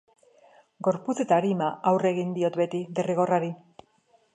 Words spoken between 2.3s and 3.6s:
diot beti derrigorrari.